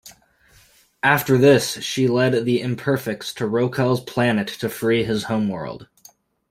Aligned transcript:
After 1.03 1.37
this 1.37 1.73
she 1.83 2.07
led 2.07 2.43
the 2.45 2.59
Imperfects 2.61 3.35
to 3.35 3.43
Roekel's 3.47 4.01
Planet 4.01 4.47
to 4.47 4.67
free 4.67 5.03
his 5.03 5.25
homeworld. 5.25 5.89